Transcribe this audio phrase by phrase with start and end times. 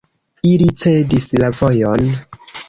[0.51, 2.11] Ili cedis la vojon.